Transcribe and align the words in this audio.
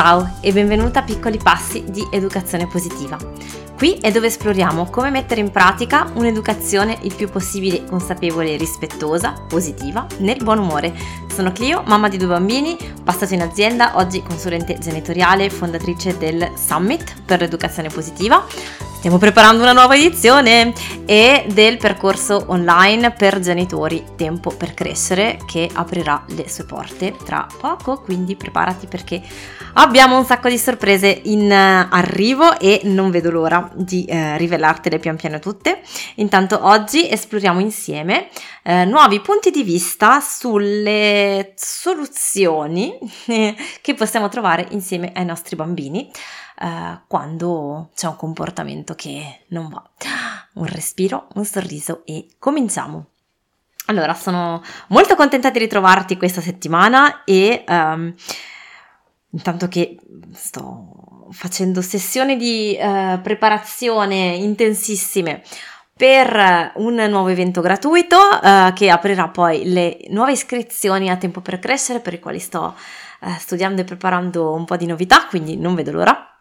Ciao 0.00 0.36
e 0.40 0.52
benvenuta 0.52 1.00
a 1.00 1.02
Piccoli 1.02 1.38
Passi 1.38 1.82
di 1.88 2.06
Educazione 2.12 2.68
Positiva. 2.68 3.18
Qui 3.76 3.94
è 3.94 4.12
dove 4.12 4.28
esploriamo 4.28 4.88
come 4.90 5.10
mettere 5.10 5.40
in 5.40 5.50
pratica 5.50 6.12
un'educazione 6.14 6.98
il 7.02 7.16
più 7.16 7.28
possibile 7.28 7.84
consapevole 7.84 8.52
e 8.52 8.56
rispettosa, 8.56 9.32
positiva, 9.48 10.06
nel 10.18 10.40
buon 10.40 10.60
umore. 10.60 10.94
Sono 11.38 11.52
Clio, 11.52 11.84
mamma 11.86 12.08
di 12.08 12.16
due 12.16 12.26
bambini, 12.26 12.76
passata 13.04 13.32
in 13.32 13.42
azienda, 13.42 13.92
oggi 13.94 14.24
consulente 14.24 14.76
genitoriale, 14.80 15.50
fondatrice 15.50 16.18
del 16.18 16.50
Summit 16.56 17.22
per 17.24 17.38
l'educazione 17.38 17.90
positiva 17.90 18.44
Stiamo 18.98 19.18
preparando 19.18 19.62
una 19.62 19.72
nuova 19.72 19.94
edizione 19.94 20.72
e 21.06 21.44
del 21.52 21.76
percorso 21.76 22.46
online 22.48 23.12
per 23.12 23.38
genitori 23.38 24.04
Tempo 24.16 24.50
per 24.50 24.74
crescere 24.74 25.38
che 25.46 25.70
aprirà 25.72 26.24
le 26.30 26.48
sue 26.48 26.64
porte 26.64 27.14
tra 27.24 27.46
poco, 27.60 28.00
quindi 28.00 28.34
preparati 28.34 28.88
perché 28.88 29.22
abbiamo 29.74 30.18
un 30.18 30.24
sacco 30.24 30.48
di 30.48 30.58
sorprese 30.58 31.20
in 31.26 31.48
eh, 31.48 31.86
arrivo 31.88 32.58
e 32.58 32.80
non 32.84 33.12
vedo 33.12 33.30
l'ora 33.30 33.70
di 33.72 34.04
eh, 34.04 34.36
rivelartele 34.36 34.98
pian 34.98 35.14
piano 35.14 35.38
tutte. 35.38 35.80
Intanto 36.16 36.58
oggi 36.66 37.08
esploriamo 37.08 37.60
insieme 37.60 38.26
eh, 38.64 38.84
nuovi 38.84 39.20
punti 39.20 39.52
di 39.52 39.62
vista 39.62 40.18
sulle 40.20 41.27
soluzioni 41.56 42.98
che 43.80 43.94
possiamo 43.94 44.28
trovare 44.28 44.66
insieme 44.70 45.12
ai 45.14 45.24
nostri 45.24 45.56
bambini 45.56 46.10
eh, 46.60 47.00
quando 47.06 47.90
c'è 47.94 48.06
un 48.06 48.16
comportamento 48.16 48.94
che 48.94 49.40
non 49.48 49.68
va. 49.68 49.82
Un 50.54 50.66
respiro, 50.66 51.28
un 51.34 51.44
sorriso 51.44 52.02
e 52.04 52.26
cominciamo. 52.38 53.06
Allora, 53.86 54.12
sono 54.14 54.62
molto 54.88 55.14
contenta 55.14 55.50
di 55.50 55.60
ritrovarti 55.60 56.16
questa 56.16 56.40
settimana 56.42 57.24
e 57.24 57.64
um, 57.66 58.12
intanto 59.30 59.68
che 59.68 59.96
sto 60.34 61.28
facendo 61.30 61.80
sessioni 61.80 62.36
di 62.36 62.76
uh, 62.78 63.20
preparazione 63.22 64.34
intensissime 64.34 65.42
per 65.98 66.70
un 66.76 66.94
nuovo 66.94 67.26
evento 67.26 67.60
gratuito 67.60 68.16
uh, 68.16 68.72
che 68.72 68.88
aprirà 68.88 69.28
poi 69.30 69.68
le 69.68 69.98
nuove 70.10 70.30
iscrizioni 70.30 71.10
a 71.10 71.16
tempo 71.16 71.40
per 71.40 71.58
crescere 71.58 71.98
per 71.98 72.14
i 72.14 72.20
quali 72.20 72.38
sto 72.38 72.76
uh, 73.20 73.30
studiando 73.36 73.80
e 73.80 73.84
preparando 73.84 74.52
un 74.52 74.64
po' 74.64 74.76
di 74.76 74.86
novità, 74.86 75.26
quindi 75.26 75.56
non 75.56 75.74
vedo 75.74 75.90
l'ora 75.90 76.38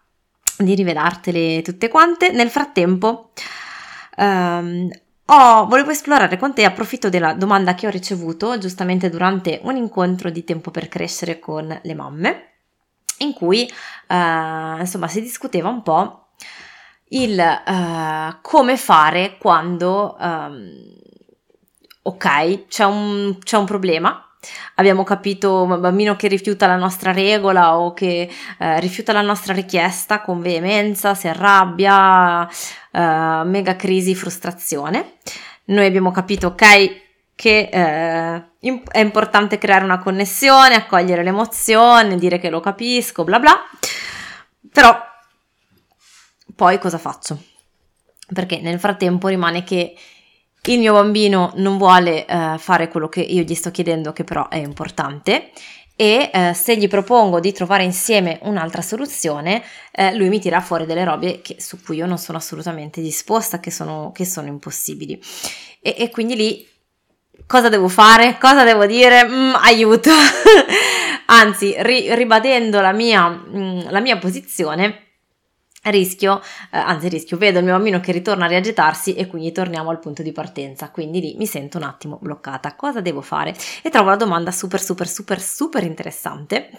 di 0.59 0.75
rivelartele 0.75 1.63
tutte 1.63 1.88
quante. 1.88 2.30
Nel 2.30 2.52
frattempo 2.52 3.31
um, 4.17 4.88
oh, 5.25 5.66
volevo 5.66 5.89
esplorare 5.89 6.38
con 6.38 6.53
te, 6.53 6.63
approfitto 6.63 7.09
della 7.09 7.33
domanda 7.33 7.73
che 7.73 7.88
ho 7.88 7.89
ricevuto 7.89 8.59
giustamente 8.59 9.09
durante 9.09 9.59
un 9.63 9.75
incontro 9.75 10.30
di 10.30 10.44
tempo 10.44 10.69
per 10.69 10.88
crescere 10.88 11.39
con 11.39 11.80
le 11.81 11.94
mamme, 11.95 12.50
in 13.19 13.33
cui 13.33 13.67
uh, 14.08 14.78
insomma 14.78 15.08
si 15.08 15.19
discuteva 15.19 15.69
un 15.69 15.81
po' 15.81 16.28
il 17.09 17.38
uh, 17.38 18.38
come 18.41 18.77
fare 18.77 19.38
quando 19.38 20.16
um, 20.19 20.72
ok 22.03 22.67
c'è 22.67 22.86
un, 22.86 23.38
c'è 23.39 23.58
un 23.58 23.66
problema 23.66 24.27
abbiamo 24.75 25.03
capito 25.03 25.63
un 25.63 25.80
bambino 25.80 26.16
che 26.16 26.28
rifiuta 26.28 26.67
la 26.67 26.75
nostra 26.75 27.11
regola 27.11 27.78
o 27.78 27.94
che 27.94 28.30
eh, 28.59 28.80
rifiuta 28.80 29.11
la 29.13 29.22
nostra 29.22 29.53
richiesta 29.53 30.22
con 30.22 30.41
veemenza, 30.41 31.16
si 31.16 31.28
arrabbia, 31.28 32.47
eh, 32.91 33.41
mega 33.45 33.75
crisi, 33.75 34.16
frustrazione. 34.16 35.13
Noi 35.66 35.85
abbiamo 35.85 36.11
capito, 36.11 36.47
ok, 36.47 37.05
che 37.35 37.69
eh, 37.72 38.44
è 38.91 39.00
importante 39.00 39.58
creare 39.58 39.83
una 39.83 40.00
connessione, 40.00 40.75
accogliere 40.75 41.23
l'emozione, 41.23 42.17
dire 42.17 42.39
che 42.39 42.50
lo 42.50 42.59
capisco, 42.59 43.23
bla 43.23 43.39
bla. 43.39 43.55
Però 44.72 45.06
poi 46.58 46.80
cosa 46.80 46.97
faccio? 46.97 47.39
Perché 48.33 48.59
nel 48.59 48.80
frattempo 48.80 49.27
rimane 49.27 49.63
che 49.63 49.95
il 50.63 50.80
mio 50.80 50.94
bambino 50.94 51.53
non 51.57 51.78
vuole 51.78 52.25
uh, 52.28 52.57
fare 52.57 52.88
quello 52.88 53.07
che 53.07 53.22
io 53.22 53.44
gli 53.44 53.53
sto 53.53 53.69
chiedendo, 53.69 54.12
che 54.12 54.23
però 54.23 54.50
è 54.50 54.57
importante, 54.57 55.51
e 55.95 56.31
uh, 56.34 56.53
se 56.53 56.75
gli 56.75 56.88
propongo 56.88 57.40
di 57.40 57.51
trovare 57.53 57.84
insieme 57.84 58.40
un'altra 58.41 58.81
soluzione, 58.81 59.63
uh, 59.94 60.16
lui 60.16 60.29
mi 60.29 60.40
tira 60.40 60.59
fuori 60.59 60.88
delle 60.88 61.03
robe 61.06 61.41
che, 61.41 61.57
su 61.59 61.81
cui 61.81 61.97
io 61.97 62.07
non 62.07 62.18
sono 62.18 62.40
assolutamente 62.40 63.01
disposta, 63.01 63.59
che 63.59 63.69
sono, 63.69 64.12
che 64.13 64.25
sono 64.25 64.47
impossibili. 64.47 65.22
E, 65.79 65.95
e, 66.00 66.09
quindi 66.09 66.35
lì 66.35 66.68
cosa 67.45 67.69
devo 67.69 67.88
fare? 67.88 68.38
Cosa 68.39 68.63
devo 68.63 68.88
dire? 68.88 69.28
Mm, 69.28 69.53
aiuto! 69.62 70.09
Anzi, 71.29 71.75
ri, 71.78 72.13
ribadendo 72.16 72.81
la 72.81 72.94
mia, 72.94 73.29
mm, 73.29 73.89
la 73.89 74.00
mia 74.00 74.18
posizione, 74.18 75.06
rischio, 75.90 76.42
eh, 76.72 76.78
anzi 76.78 77.09
rischio, 77.09 77.38
vedo 77.38 77.59
il 77.59 77.66
mio 77.66 77.74
bambino 77.74 78.00
che 78.00 78.12
ritorna 78.12 78.46
a 78.46 78.48
riagitarsi 78.48 79.16
e 79.16 79.28
quindi 79.28 79.52
torniamo 79.52 79.90
al 79.90 80.00
punto 80.00 80.22
di 80.22 80.31
partenza, 80.31 80.90
quindi 80.90 81.20
lì 81.20 81.36
mi 81.38 81.46
sento 81.46 81.78
un 81.78 81.84
attimo 81.84 82.18
bloccata. 82.22 82.75
Cosa 82.75 83.02
devo 83.02 83.22
fare? 83.22 83.56
E 83.81 83.90
trovo 83.90 84.09
la 84.09 84.16
domanda 84.16 84.52
super 84.52 84.81
super 84.81 85.08
super 85.08 85.40
super 85.40 85.84
interessante 85.84 86.70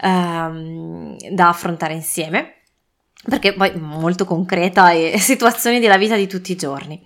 ehm, 0.00 1.16
da 1.30 1.48
affrontare 1.48 1.94
insieme, 1.94 2.62
perché 3.28 3.54
poi 3.54 3.78
molto 3.78 4.24
concreta 4.24 4.90
e 4.90 5.16
situazioni 5.18 5.80
della 5.80 5.98
vita 5.98 6.16
di 6.16 6.26
tutti 6.26 6.52
i 6.52 6.56
giorni. 6.56 7.02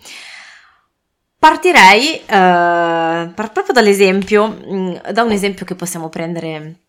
Partirei 1.39 2.17
eh, 2.17 3.33
proprio 3.35 3.73
dall'esempio, 3.73 4.49
mm, 4.49 4.97
da 5.13 5.23
un 5.23 5.31
esempio 5.31 5.65
che 5.65 5.77
possiamo 5.77 6.09
prendere 6.09 6.88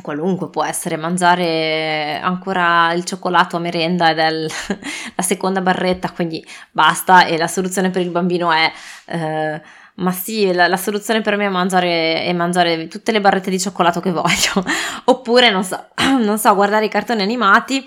qualunque 0.00 0.48
può 0.48 0.64
essere 0.64 0.96
mangiare 0.96 2.18
ancora 2.22 2.92
il 2.94 3.04
cioccolato 3.04 3.56
a 3.56 3.60
merenda 3.60 4.10
ed 4.10 4.18
è 4.18 4.28
il, 4.28 4.50
la 5.14 5.22
seconda 5.22 5.60
barretta, 5.60 6.10
quindi 6.10 6.44
basta 6.70 7.26
e 7.26 7.36
la 7.36 7.48
soluzione 7.48 7.90
per 7.90 8.02
il 8.02 8.10
bambino 8.10 8.50
è 8.50 8.72
eh, 9.06 9.60
ma 9.94 10.10
sì, 10.10 10.50
la, 10.52 10.68
la, 10.68 10.78
soluzione 10.78 11.20
per 11.20 11.36
me 11.36 11.46
è 11.46 11.50
mangiare, 11.50 12.22
è 12.22 12.32
mangiare, 12.32 12.88
tutte 12.88 13.12
le 13.12 13.20
barrette 13.20 13.50
di 13.50 13.60
cioccolato 13.60 14.00
che 14.00 14.10
voglio, 14.10 14.64
oppure 15.04 15.50
non 15.50 15.64
so, 15.64 15.88
non 16.18 16.38
so, 16.38 16.54
guardare 16.54 16.86
i 16.86 16.88
cartoni 16.88 17.20
animati 17.22 17.84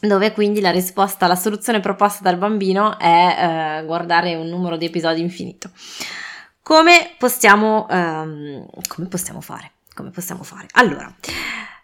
dove 0.00 0.32
quindi 0.32 0.60
la 0.60 0.70
risposta, 0.70 1.26
la 1.26 1.36
soluzione 1.36 1.80
proposta 1.80 2.22
dal 2.22 2.36
bambino 2.36 2.98
è 2.98 3.78
eh, 3.80 3.84
guardare 3.86 4.34
un 4.34 4.48
numero 4.48 4.76
di 4.76 4.84
episodi 4.86 5.20
infinito. 5.20 5.70
Come 6.62 7.14
possiamo, 7.16 7.86
ehm, 7.88 8.66
come 8.88 9.06
possiamo 9.08 9.40
fare? 9.40 9.72
Come 9.94 10.10
possiamo 10.10 10.42
fare? 10.42 10.66
Allora, 10.72 11.12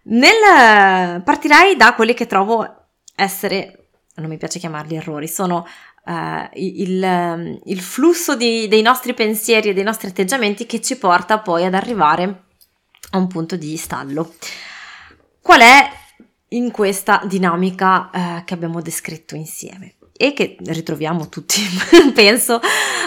nel, 0.03 1.22
partirei 1.22 1.76
da 1.76 1.94
quelli 1.94 2.15
che 2.15 2.26
trovo 2.26 2.88
essere, 3.15 3.88
non 4.16 4.28
mi 4.28 4.38
piace 4.38 4.59
chiamarli 4.59 4.97
errori, 4.97 5.28
sono 5.28 5.66
uh, 6.04 6.49
il, 6.54 7.60
il, 7.65 7.81
flusso 7.81 8.37
di, 8.37 8.66
dei 8.69 8.82
nostri 8.82 9.15
pensieri 9.15 9.69
e 9.70 9.75
dei 9.75 9.84
nostri 9.84 10.09
atteggiamenti 10.09 10.66
che 10.66 10.81
ci 10.81 10.97
porta 10.97 11.38
poi 11.38 11.65
ad 11.65 11.75
arrivare 11.75 12.44
a 13.10 13.19
un 13.19 13.26
punto 13.26 13.56
di 13.56 13.76
stallo. 13.76 14.34
Qual 15.41 15.60
è 15.60 15.91
in 16.49 16.70
questa 16.70 17.22
dinamica 17.25 18.10
uh, 18.12 18.44
che 18.44 18.54
abbiamo 18.54 18.81
descritto 18.81 19.34
insieme? 19.34 19.97
E 20.16 20.34
che 20.34 20.56
ritroviamo 20.60 21.28
tutti, 21.28 21.62
penso, 22.12 22.60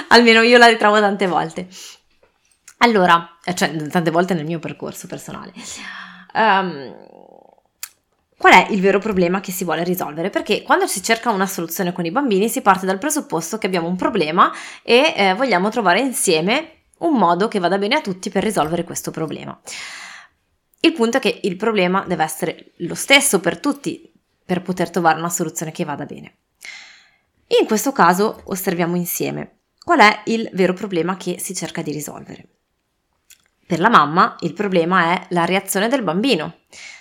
almeno 0.09 0.41
io 0.41 0.57
la 0.57 0.67
ritrovo 0.67 0.99
tante 0.99 1.27
volte. 1.27 1.67
Allora, 2.83 3.37
eh, 3.45 3.55
cioè 3.55 3.73
tante 3.87 4.11
volte 4.11 4.33
nel 4.33 4.45
mio 4.45 4.59
percorso 4.59 5.07
personale. 5.07 5.53
Um, 6.33 6.95
qual 8.37 8.53
è 8.53 8.67
il 8.71 8.81
vero 8.81 8.99
problema 8.99 9.39
che 9.39 9.53
si 9.53 9.63
vuole 9.63 9.85
risolvere? 9.85 10.29
Perché 10.29 10.63
quando 10.63 10.85
si 10.85 11.01
cerca 11.01 11.29
una 11.29 11.47
soluzione 11.47 11.93
con 11.93 12.05
i 12.05 12.11
bambini 12.11 12.49
si 12.49 12.61
parte 12.61 12.85
dal 12.85 12.97
presupposto 12.97 13.57
che 13.57 13.67
abbiamo 13.67 13.87
un 13.87 13.95
problema 13.95 14.51
e 14.83 15.13
eh, 15.15 15.33
vogliamo 15.33 15.69
trovare 15.69 16.01
insieme 16.01 16.81
un 16.99 17.17
modo 17.17 17.47
che 17.47 17.59
vada 17.59 17.77
bene 17.77 17.95
a 17.95 18.01
tutti 18.01 18.29
per 18.29 18.43
risolvere 18.43 18.83
questo 18.83 19.11
problema. 19.11 19.57
Il 20.81 20.91
punto 20.91 21.17
è 21.17 21.19
che 21.21 21.39
il 21.43 21.55
problema 21.55 22.03
deve 22.05 22.25
essere 22.25 22.73
lo 22.77 22.95
stesso 22.95 23.39
per 23.39 23.59
tutti 23.59 24.11
per 24.45 24.61
poter 24.61 24.89
trovare 24.89 25.19
una 25.19 25.29
soluzione 25.29 25.71
che 25.71 25.85
vada 25.85 26.03
bene. 26.03 26.39
In 27.59 27.65
questo 27.65 27.93
caso 27.93 28.41
osserviamo 28.45 28.97
insieme 28.97 29.59
qual 29.81 29.99
è 29.99 30.21
il 30.25 30.49
vero 30.51 30.73
problema 30.73 31.15
che 31.15 31.39
si 31.39 31.53
cerca 31.53 31.81
di 31.81 31.93
risolvere. 31.93 32.52
Per 33.65 33.79
la 33.79 33.89
mamma 33.89 34.35
il 34.41 34.53
problema 34.53 35.13
è 35.13 35.25
la 35.29 35.45
reazione 35.45 35.87
del 35.87 36.03
bambino, 36.03 36.55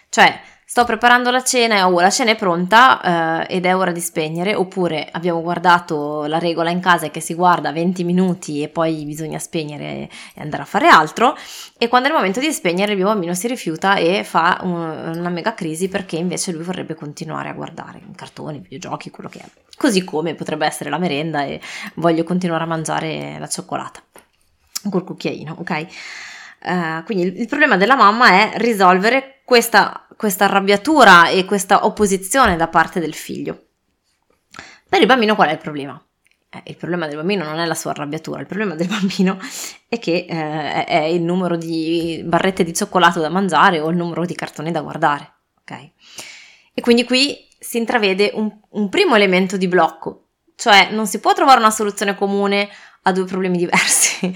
cioè 0.09 0.41
sto 0.73 0.87
preparando 0.87 1.31
la 1.31 1.43
cena 1.43 1.76
e 1.76 1.82
oh, 1.82 2.00
la 2.00 2.09
cena 2.09 2.31
è 2.31 2.35
pronta 2.35 3.47
eh, 3.47 3.56
ed 3.56 3.67
è 3.67 3.76
ora 3.76 3.93
di 3.93 4.00
spegnere, 4.00 4.55
oppure 4.55 5.06
abbiamo 5.12 5.43
guardato 5.43 6.25
la 6.25 6.38
regola 6.38 6.70
in 6.70 6.81
casa 6.81 7.11
che 7.11 7.20
si 7.20 7.35
guarda 7.35 7.73
20 7.73 8.05
minuti 8.05 8.62
e 8.62 8.70
poi 8.70 9.05
bisogna 9.05 9.38
spegnere 9.38 10.09
e 10.32 10.41
andare 10.41 10.62
a 10.62 10.64
fare 10.64 10.88
altro, 10.88 11.37
e 11.76 11.88
quando 11.88 12.09
è 12.09 12.11
il 12.11 12.17
momento 12.17 12.41
di 12.41 12.50
spegnere 12.50 12.93
il 12.93 12.97
mio 12.97 13.08
bambino 13.08 13.35
si 13.35 13.49
rifiuta 13.49 13.97
e 13.97 14.25
fa 14.25 14.61
un, 14.62 15.12
una 15.15 15.29
mega 15.29 15.53
crisi 15.53 15.88
perché 15.88 16.17
invece 16.17 16.53
lui 16.53 16.62
vorrebbe 16.62 16.94
continuare 16.94 17.50
a 17.50 17.53
guardare 17.53 18.00
cartoni, 18.17 18.61
videogiochi, 18.61 19.11
quello 19.11 19.29
che 19.29 19.41
è. 19.41 19.44
Così 19.76 20.05
come 20.05 20.35
potrebbe 20.35 20.65
essere 20.65 20.88
la 20.88 20.97
merenda 20.97 21.43
e 21.43 21.61
voglio 21.97 22.25
continuare 22.25 22.65
a 22.65 22.69
mangiare 22.69 23.37
la 23.38 23.47
cioccolata 23.47 24.03
col 24.88 25.05
cucchiaino, 25.05 25.56
ok? 25.58 25.87
Uh, 26.64 27.03
quindi 27.05 27.41
il, 27.41 27.49
problema 27.49 27.76
della 27.76 27.97
mamma 27.97 28.29
è 28.29 28.53
risolvere 28.56 29.41
questa 29.44 30.03
questa 30.23 30.44
arrabbiatura 30.44 31.31
e 31.31 31.44
questa 31.44 31.85
opposizione 31.85 32.55
da 32.55 32.69
parte 32.69 33.00
del 33.00 33.12
figlio. 33.12 33.61
Per 34.88 35.00
il 35.00 35.06
bambino 35.06 35.35
qual 35.35 35.49
è 35.49 35.53
il 35.53 35.59
problema? 35.59 36.00
Eh, 36.49 36.62
il 36.67 36.76
problema 36.76 37.09
del 37.09 37.17
bambino 37.17 37.43
non 37.43 37.59
è 37.59 37.64
la 37.64 37.75
sua 37.75 37.91
arrabbiatura, 37.91 38.38
il 38.38 38.47
problema 38.47 38.76
del 38.76 38.87
bambino 38.88 39.37
è 39.88 39.99
che 39.99 40.26
eh, 40.29 40.85
è 40.85 41.03
il 41.03 41.23
numero 41.23 41.56
di 41.56 42.23
barrette 42.25 42.62
di 42.62 42.73
cioccolato 42.73 43.19
da 43.19 43.31
mangiare 43.31 43.81
o 43.81 43.88
il 43.91 43.97
numero 43.97 44.25
di 44.25 44.37
cartoni 44.37 44.70
da 44.70 44.81
guardare, 44.81 45.32
ok? 45.62 45.91
E 46.75 46.81
quindi 46.81 47.03
qui 47.03 47.49
si 47.58 47.79
intravede 47.79 48.31
un, 48.35 48.49
un 48.70 48.88
primo 48.88 49.17
elemento 49.17 49.56
di 49.56 49.67
blocco, 49.67 50.29
cioè 50.55 50.91
non 50.93 51.08
si 51.08 51.19
può 51.19 51.35
trovare 51.35 51.58
una 51.58 51.73
soluzione 51.73 52.15
comune 52.15 52.69
a 53.03 53.11
due 53.11 53.25
problemi 53.25 53.56
diversi 53.58 54.32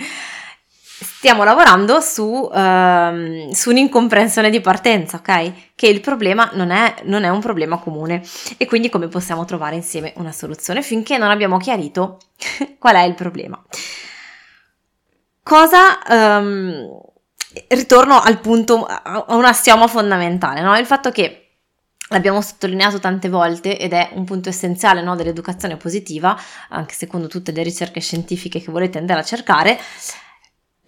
stiamo 1.27 1.43
lavorando 1.43 2.01
su, 2.01 2.23
uh, 2.23 3.53
su, 3.53 3.71
un'incomprensione 3.71 4.49
di 4.49 4.61
partenza, 4.61 5.17
ok? 5.17 5.75
Che 5.75 5.89
il 5.89 6.01
problema 6.01 6.51
non 6.53 6.71
è, 6.71 6.95
non 7.03 7.25
è, 7.25 7.29
un 7.31 7.41
problema 7.41 7.79
comune 7.79 8.23
e 8.57 8.65
quindi 8.65 8.89
come 8.89 9.09
possiamo 9.09 9.45
trovare 9.45 9.75
insieme 9.75 10.13
una 10.19 10.31
soluzione 10.31 10.83
finché 10.83 11.19
non 11.19 11.31
abbiamo 11.31 11.57
chiarito 11.57 12.21
qual 12.79 12.95
è 12.95 13.03
il 13.03 13.15
problema. 13.15 13.61
Cosa... 15.43 15.99
Um, 16.09 17.01
ritorno 17.69 18.21
al 18.21 18.39
punto, 18.39 18.85
a 18.85 19.25
un 19.29 19.47
assioma 19.47 19.87
fondamentale, 19.87 20.61
no? 20.61 20.77
Il 20.77 20.87
fatto 20.87 21.11
che 21.11 21.47
L'abbiamo 22.11 22.41
sottolineato 22.41 23.01
tante 23.01 23.29
volte 23.29 23.77
ed 23.81 23.93
è 23.93 24.11
un 24.13 24.25
punto 24.25 24.49
essenziale 24.49 25.03
no, 25.03 25.17
dell'educazione 25.17 25.77
positiva, 25.77 26.39
anche 26.69 26.95
secondo 26.95 27.27
tutte 27.27 27.51
le 27.51 27.65
ricerche 27.65 27.99
scientifiche 27.99 28.63
che 28.63 28.71
volete 28.71 28.99
andare 28.99 29.19
a 29.19 29.25
cercare, 29.25 29.77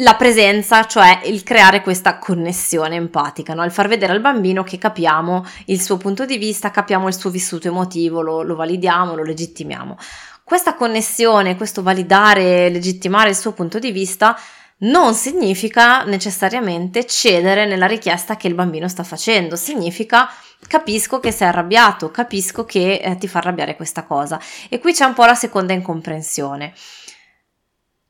la 0.00 0.15
presenza, 0.15 0.87
cioè 0.87 1.23
il 1.25 1.43
creare 1.43 1.83
questa 1.83 2.19
connessione 2.19 2.95
empatica, 2.95 3.55
no? 3.55 3.65
il 3.65 3.73
far 3.73 3.89
vedere 3.89 4.12
al 4.12 4.21
bambino 4.21 4.62
che 4.62 4.79
capiamo 4.79 5.45
il 5.67 5.81
suo 5.81 5.97
punto 5.97 6.25
di 6.25 6.37
vista, 6.37 6.71
capiamo 6.71 7.09
il 7.09 7.17
suo 7.17 7.31
vissuto 7.31 7.67
emotivo, 7.67 8.21
lo, 8.21 8.43
lo 8.43 8.55
validiamo, 8.55 9.17
lo 9.17 9.25
legittimiamo. 9.25 9.97
Questa 10.45 10.75
connessione, 10.75 11.56
questo 11.56 11.83
validare, 11.83 12.69
legittimare 12.71 13.31
il 13.31 13.37
suo 13.37 13.53
punto 13.53 13.79
di 13.79 13.91
vista 13.91 14.39
non 14.81 15.15
significa 15.15 16.05
necessariamente 16.05 17.05
cedere 17.05 17.67
nella 17.67 17.87
richiesta 17.87 18.37
che 18.37 18.47
il 18.47 18.55
bambino 18.55 18.87
sta 18.87 19.03
facendo, 19.03 19.56
significa 19.56 20.31
capisco 20.69 21.19
che 21.19 21.33
sei 21.33 21.49
arrabbiato, 21.49 22.12
capisco 22.12 22.65
che 22.65 23.01
eh, 23.03 23.17
ti 23.17 23.27
fa 23.27 23.39
arrabbiare 23.39 23.75
questa 23.75 24.05
cosa. 24.05 24.41
E 24.69 24.79
qui 24.79 24.93
c'è 24.93 25.05
un 25.05 25.15
po' 25.15 25.25
la 25.25 25.35
seconda 25.35 25.73
incomprensione. 25.73 26.73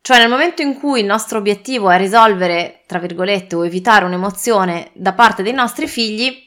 Cioè 0.00 0.18
nel 0.18 0.28
momento 0.28 0.62
in 0.62 0.78
cui 0.78 1.00
il 1.00 1.06
nostro 1.06 1.38
obiettivo 1.38 1.90
è 1.90 1.98
risolvere, 1.98 2.82
tra 2.86 2.98
virgolette, 2.98 3.56
o 3.56 3.66
evitare 3.66 4.04
un'emozione 4.04 4.90
da 4.94 5.12
parte 5.12 5.42
dei 5.42 5.52
nostri 5.52 5.86
figli, 5.86 6.46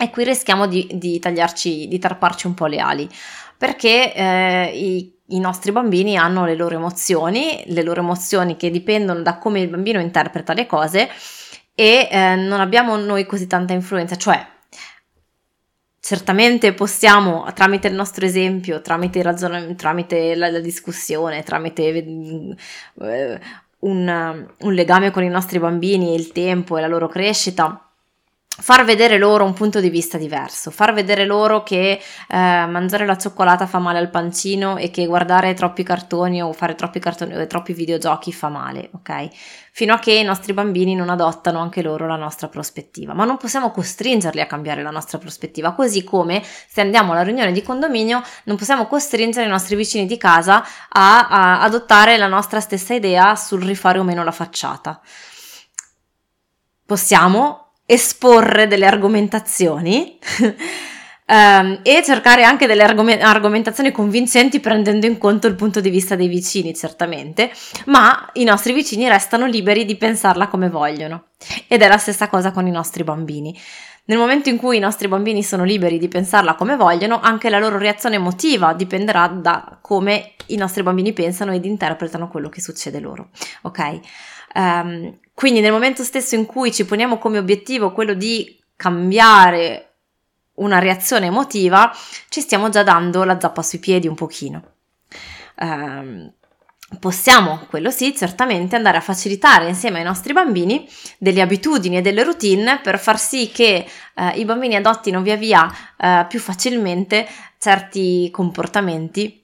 e 0.00 0.10
qui 0.10 0.22
rischiamo 0.24 0.66
di, 0.66 0.86
di 0.92 1.18
tagliarci, 1.18 1.88
di 1.88 1.98
tarparci 1.98 2.46
un 2.46 2.54
po' 2.54 2.66
le 2.66 2.78
ali, 2.78 3.08
perché 3.56 4.14
eh, 4.14 4.70
i, 4.72 5.12
i 5.28 5.40
nostri 5.40 5.72
bambini 5.72 6.16
hanno 6.16 6.44
le 6.44 6.54
loro 6.54 6.76
emozioni, 6.76 7.64
le 7.66 7.82
loro 7.82 8.00
emozioni 8.00 8.56
che 8.56 8.70
dipendono 8.70 9.22
da 9.22 9.38
come 9.38 9.60
il 9.60 9.68
bambino 9.68 10.00
interpreta 10.00 10.52
le 10.52 10.66
cose 10.66 11.08
e 11.74 12.08
eh, 12.10 12.36
non 12.36 12.60
abbiamo 12.60 12.96
noi 12.96 13.26
così 13.26 13.48
tanta 13.48 13.72
influenza, 13.72 14.16
cioè 14.16 14.46
certamente 16.00 16.72
possiamo, 16.74 17.50
tramite 17.54 17.88
il 17.88 17.94
nostro 17.94 18.24
esempio, 18.24 18.80
tramite, 18.80 19.22
ragion- 19.22 19.74
tramite 19.76 20.34
la, 20.34 20.50
la, 20.50 20.60
discussione, 20.60 21.42
tramite 21.42 21.82
eh, 21.82 23.40
un, 23.80 24.46
un 24.58 24.72
legame 24.72 25.10
con 25.10 25.22
i 25.22 25.28
nostri 25.28 25.58
bambini, 25.58 26.14
il 26.14 26.32
tempo 26.32 26.76
e 26.76 26.80
la 26.80 26.86
loro 26.86 27.08
crescita, 27.08 27.87
far 28.60 28.84
vedere 28.84 29.18
loro 29.18 29.44
un 29.44 29.52
punto 29.52 29.80
di 29.80 29.88
vista 29.88 30.18
diverso, 30.18 30.72
far 30.72 30.92
vedere 30.92 31.24
loro 31.24 31.62
che 31.62 31.92
eh, 31.92 32.00
mangiare 32.28 33.06
la 33.06 33.16
cioccolata 33.16 33.66
fa 33.66 33.78
male 33.78 33.98
al 33.98 34.10
pancino 34.10 34.76
e 34.76 34.90
che 34.90 35.06
guardare 35.06 35.54
troppi 35.54 35.84
cartoni 35.84 36.42
o 36.42 36.52
fare 36.52 36.74
troppi 36.74 36.98
cartoni 36.98 37.36
o 37.36 37.46
troppi 37.46 37.72
videogiochi 37.72 38.32
fa 38.32 38.48
male, 38.48 38.90
ok? 38.94 39.28
Fino 39.70 39.94
a 39.94 40.00
che 40.00 40.12
i 40.12 40.24
nostri 40.24 40.52
bambini 40.52 40.96
non 40.96 41.08
adottano 41.08 41.60
anche 41.60 41.82
loro 41.82 42.08
la 42.08 42.16
nostra 42.16 42.48
prospettiva, 42.48 43.14
ma 43.14 43.24
non 43.24 43.36
possiamo 43.36 43.70
costringerli 43.70 44.40
a 44.40 44.46
cambiare 44.46 44.82
la 44.82 44.90
nostra 44.90 45.18
prospettiva, 45.18 45.72
così 45.72 46.02
come 46.02 46.42
se 46.42 46.80
andiamo 46.80 47.12
alla 47.12 47.22
riunione 47.22 47.52
di 47.52 47.62
condominio 47.62 48.22
non 48.44 48.56
possiamo 48.56 48.86
costringere 48.86 49.46
i 49.46 49.50
nostri 49.50 49.76
vicini 49.76 50.04
di 50.06 50.16
casa 50.16 50.64
a, 50.88 51.28
a 51.28 51.60
adottare 51.60 52.16
la 52.16 52.26
nostra 52.26 52.58
stessa 52.58 52.92
idea 52.92 53.36
sul 53.36 53.62
rifare 53.62 54.00
o 54.00 54.02
meno 54.02 54.24
la 54.24 54.32
facciata. 54.32 55.00
Possiamo 56.84 57.67
esporre 57.90 58.66
delle 58.66 58.84
argomentazioni 58.84 60.18
um, 61.26 61.80
e 61.82 62.02
cercare 62.04 62.44
anche 62.44 62.66
delle 62.66 62.82
argom- 62.82 63.18
argomentazioni 63.18 63.92
convincenti 63.92 64.60
prendendo 64.60 65.06
in 65.06 65.16
conto 65.16 65.46
il 65.46 65.54
punto 65.54 65.80
di 65.80 65.88
vista 65.88 66.14
dei 66.14 66.28
vicini, 66.28 66.74
certamente, 66.74 67.50
ma 67.86 68.28
i 68.34 68.44
nostri 68.44 68.74
vicini 68.74 69.08
restano 69.08 69.46
liberi 69.46 69.86
di 69.86 69.96
pensarla 69.96 70.48
come 70.48 70.68
vogliono. 70.68 71.28
Ed 71.66 71.80
è 71.80 71.88
la 71.88 71.96
stessa 71.96 72.28
cosa 72.28 72.50
con 72.52 72.66
i 72.66 72.70
nostri 72.70 73.04
bambini. 73.04 73.58
Nel 74.04 74.18
momento 74.18 74.50
in 74.50 74.58
cui 74.58 74.76
i 74.76 74.80
nostri 74.80 75.08
bambini 75.08 75.42
sono 75.42 75.64
liberi 75.64 75.96
di 75.96 76.08
pensarla 76.08 76.56
come 76.56 76.76
vogliono, 76.76 77.20
anche 77.20 77.48
la 77.48 77.58
loro 77.58 77.78
reazione 77.78 78.16
emotiva 78.16 78.74
dipenderà 78.74 79.28
da 79.28 79.78
come 79.80 80.32
i 80.48 80.56
nostri 80.56 80.82
bambini 80.82 81.14
pensano 81.14 81.54
ed 81.54 81.64
interpretano 81.64 82.28
quello 82.28 82.50
che 82.50 82.60
succede 82.60 83.00
loro. 83.00 83.30
Ok? 83.62 84.00
Um, 84.54 85.18
quindi 85.38 85.60
nel 85.60 85.70
momento 85.70 86.02
stesso 86.02 86.34
in 86.34 86.46
cui 86.46 86.72
ci 86.72 86.84
poniamo 86.84 87.16
come 87.16 87.38
obiettivo 87.38 87.92
quello 87.92 88.14
di 88.14 88.60
cambiare 88.74 89.92
una 90.54 90.80
reazione 90.80 91.26
emotiva, 91.26 91.94
ci 92.28 92.40
stiamo 92.40 92.70
già 92.70 92.82
dando 92.82 93.22
la 93.22 93.38
zappa 93.38 93.62
sui 93.62 93.78
piedi 93.78 94.08
un 94.08 94.16
pochino. 94.16 94.62
Um, 95.60 96.28
possiamo, 96.98 97.66
quello 97.70 97.92
sì, 97.92 98.16
certamente 98.16 98.74
andare 98.74 98.96
a 98.96 99.00
facilitare 99.00 99.68
insieme 99.68 99.98
ai 99.98 100.04
nostri 100.04 100.32
bambini 100.32 100.88
delle 101.18 101.40
abitudini 101.40 101.98
e 101.98 102.02
delle 102.02 102.24
routine 102.24 102.80
per 102.82 102.98
far 102.98 103.16
sì 103.16 103.48
che 103.52 103.86
eh, 104.14 104.28
i 104.40 104.44
bambini 104.44 104.74
adottino 104.74 105.22
via 105.22 105.36
via 105.36 105.72
eh, 105.96 106.26
più 106.28 106.40
facilmente 106.40 107.28
certi 107.58 108.28
comportamenti 108.32 109.40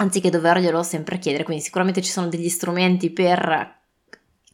anziché 0.00 0.28
doverglielo 0.28 0.82
sempre 0.82 1.16
chiedere. 1.16 1.44
Quindi 1.44 1.62
sicuramente 1.64 2.02
ci 2.02 2.10
sono 2.10 2.26
degli 2.26 2.50
strumenti 2.50 3.08
per 3.08 3.83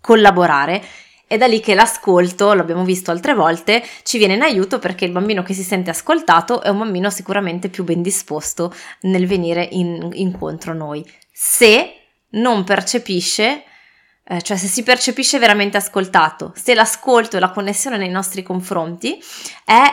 collaborare. 0.00 0.82
È 1.26 1.36
da 1.36 1.46
lì 1.46 1.60
che 1.60 1.74
l'ascolto, 1.74 2.52
l'abbiamo 2.54 2.84
visto 2.84 3.12
altre 3.12 3.34
volte, 3.34 3.84
ci 4.02 4.18
viene 4.18 4.34
in 4.34 4.42
aiuto 4.42 4.80
perché 4.80 5.04
il 5.04 5.12
bambino 5.12 5.42
che 5.42 5.54
si 5.54 5.62
sente 5.62 5.90
ascoltato 5.90 6.60
è 6.60 6.68
un 6.68 6.78
bambino 6.78 7.08
sicuramente 7.08 7.68
più 7.68 7.84
ben 7.84 8.02
disposto 8.02 8.74
nel 9.02 9.26
venire 9.28 9.68
in, 9.70 10.10
incontro 10.14 10.72
a 10.72 10.74
noi. 10.74 11.08
Se 11.32 11.94
non 12.30 12.64
percepisce, 12.64 13.62
eh, 14.24 14.42
cioè 14.42 14.56
se 14.56 14.66
si 14.66 14.82
percepisce 14.82 15.38
veramente 15.38 15.76
ascoltato, 15.76 16.52
se 16.56 16.74
l'ascolto 16.74 17.36
e 17.36 17.40
la 17.40 17.50
connessione 17.50 17.96
nei 17.96 18.10
nostri 18.10 18.42
confronti 18.42 19.22
è 19.64 19.84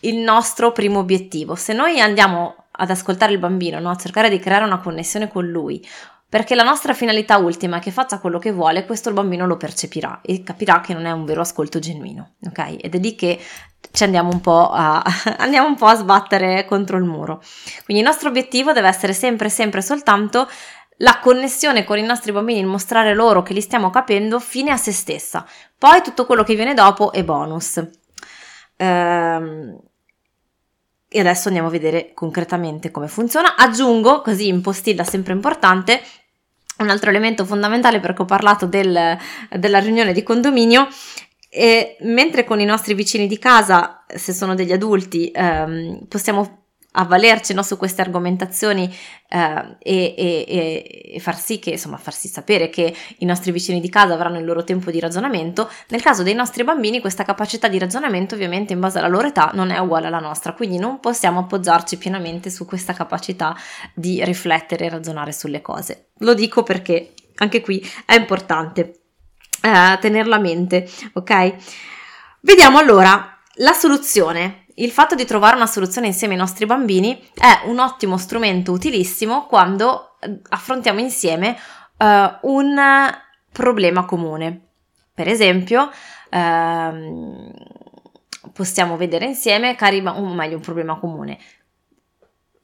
il 0.00 0.16
nostro 0.16 0.72
primo 0.72 1.00
obiettivo. 1.00 1.54
Se 1.54 1.72
noi 1.72 2.00
andiamo 2.00 2.66
ad 2.70 2.90
ascoltare 2.90 3.32
il 3.32 3.38
bambino, 3.38 3.78
no? 3.78 3.90
a 3.90 3.96
cercare 3.96 4.28
di 4.28 4.38
creare 4.38 4.64
una 4.64 4.80
connessione 4.80 5.28
con 5.28 5.46
lui, 5.46 5.84
perché 6.34 6.56
la 6.56 6.64
nostra 6.64 6.94
finalità 6.94 7.36
ultima 7.36 7.76
è 7.76 7.80
che 7.80 7.92
faccia 7.92 8.18
quello 8.18 8.40
che 8.40 8.50
vuole, 8.50 8.86
questo 8.86 9.08
il 9.08 9.14
bambino 9.14 9.46
lo 9.46 9.56
percepirà 9.56 10.18
e 10.20 10.42
capirà 10.42 10.80
che 10.80 10.92
non 10.92 11.04
è 11.04 11.12
un 11.12 11.24
vero 11.24 11.42
ascolto 11.42 11.78
genuino, 11.78 12.32
ok? 12.44 12.78
Ed 12.80 12.96
è 12.96 12.98
lì 12.98 13.14
che 13.14 13.38
ci 13.92 14.02
andiamo 14.02 14.30
un 14.30 14.40
po' 14.40 14.68
a, 14.68 15.00
andiamo 15.38 15.68
un 15.68 15.76
po' 15.76 15.86
a 15.86 15.94
sbattere 15.94 16.64
contro 16.64 16.96
il 16.96 17.04
muro. 17.04 17.40
Quindi 17.84 18.02
il 18.02 18.08
nostro 18.08 18.30
obiettivo 18.30 18.72
deve 18.72 18.88
essere 18.88 19.12
sempre, 19.12 19.48
sempre 19.48 19.80
soltanto 19.80 20.48
la 20.96 21.20
connessione 21.22 21.84
con 21.84 21.98
i 21.98 22.02
nostri 22.02 22.32
bambini, 22.32 22.58
il 22.58 22.66
mostrare 22.66 23.14
loro 23.14 23.44
che 23.44 23.52
li 23.52 23.60
stiamo 23.60 23.90
capendo 23.90 24.40
fine 24.40 24.72
a 24.72 24.76
se 24.76 24.90
stessa. 24.90 25.46
Poi 25.78 26.02
tutto 26.02 26.26
quello 26.26 26.42
che 26.42 26.56
viene 26.56 26.74
dopo 26.74 27.12
è 27.12 27.22
bonus. 27.22 27.80
Ehm, 28.78 29.78
e 31.06 31.20
adesso 31.20 31.46
andiamo 31.46 31.68
a 31.68 31.70
vedere 31.70 32.12
concretamente 32.12 32.90
come 32.90 33.06
funziona. 33.06 33.54
Aggiungo, 33.54 34.20
così 34.20 34.48
in 34.48 34.62
postilla 34.62 35.04
sempre 35.04 35.32
importante, 35.32 36.02
un 36.78 36.90
altro 36.90 37.10
elemento 37.10 37.44
fondamentale 37.44 38.00
perché 38.00 38.22
ho 38.22 38.26
parlato 38.26 38.66
del, 38.66 39.16
della 39.50 39.78
riunione 39.78 40.12
di 40.12 40.22
condominio 40.22 40.88
e 41.48 41.96
mentre 42.00 42.42
con 42.42 42.58
i 42.58 42.64
nostri 42.64 42.94
vicini 42.94 43.28
di 43.28 43.38
casa, 43.38 44.04
se 44.08 44.32
sono 44.32 44.56
degli 44.56 44.72
adulti, 44.72 45.30
ehm, 45.32 46.06
possiamo 46.08 46.63
avvalerci 46.96 47.54
no, 47.54 47.62
su 47.62 47.76
queste 47.76 48.02
argomentazioni 48.02 48.92
eh, 49.28 49.76
e, 49.78 50.14
e, 50.16 51.12
e, 51.14 51.20
far 51.20 51.38
sì 51.38 51.58
che, 51.58 51.70
insomma, 51.70 51.96
far 51.96 52.14
sì 52.14 52.28
sapere 52.28 52.68
che 52.68 52.94
i 53.18 53.24
nostri 53.24 53.52
vicini 53.52 53.80
di 53.80 53.88
casa 53.88 54.14
avranno 54.14 54.38
il 54.38 54.44
loro 54.44 54.64
tempo 54.64 54.90
di 54.90 55.00
ragionamento. 55.00 55.70
Nel 55.88 56.02
caso 56.02 56.22
dei 56.22 56.34
nostri 56.34 56.64
bambini, 56.64 57.00
questa 57.00 57.24
capacità 57.24 57.68
di 57.68 57.78
ragionamento, 57.78 58.34
ovviamente, 58.34 58.72
in 58.72 58.80
base 58.80 58.98
alla 58.98 59.08
loro 59.08 59.28
età, 59.28 59.50
non 59.54 59.70
è 59.70 59.78
uguale 59.78 60.06
alla 60.06 60.20
nostra, 60.20 60.52
quindi 60.52 60.78
non 60.78 61.00
possiamo 61.00 61.40
appoggiarci 61.40 61.96
pienamente 61.98 62.50
su 62.50 62.64
questa 62.64 62.92
capacità 62.92 63.56
di 63.92 64.24
riflettere 64.24 64.86
e 64.86 64.88
ragionare 64.90 65.32
sulle 65.32 65.60
cose. 65.60 66.10
Lo 66.18 66.34
dico 66.34 66.62
perché 66.62 67.14
anche 67.36 67.60
qui 67.60 67.84
è 68.06 68.14
importante 68.14 69.00
eh, 69.60 69.98
tenerla 70.00 70.36
a 70.36 70.40
mente, 70.40 70.88
ok? 71.14 71.54
Vediamo 72.40 72.78
allora 72.78 73.40
la 73.58 73.72
soluzione, 73.72 74.63
il 74.76 74.90
fatto 74.90 75.14
di 75.14 75.24
trovare 75.24 75.56
una 75.56 75.66
soluzione 75.66 76.08
insieme 76.08 76.34
ai 76.34 76.40
nostri 76.40 76.66
bambini 76.66 77.20
è 77.34 77.62
un 77.66 77.78
ottimo 77.78 78.16
strumento 78.16 78.72
utilissimo 78.72 79.46
quando 79.46 80.16
eh, 80.20 80.40
affrontiamo 80.48 81.00
insieme 81.00 81.56
uh, 81.98 82.50
un 82.50 82.76
problema 83.52 84.04
comune. 84.04 84.60
Per 85.14 85.28
esempio, 85.28 85.90
uh, 86.30 87.52
possiamo 88.52 88.96
vedere 88.96 89.26
insieme, 89.26 89.76
cari, 89.76 90.04
o 90.04 90.34
meglio, 90.34 90.56
un 90.56 90.62
problema 90.62 90.98
comune. 90.98 91.38